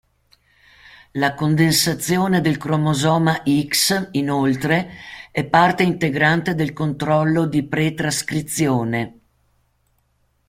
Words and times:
La 1.11 1.35
condensazione 1.35 2.41
del 2.41 2.57
cromosoma 2.57 3.43
X, 3.43 4.07
inoltre, 4.13 4.93
è 5.29 5.43
parte 5.45 5.83
integrante 5.83 6.55
del 6.55 6.73
controllo 6.73 7.45
di 7.45 7.63
pre-trascrizione. 7.67 9.19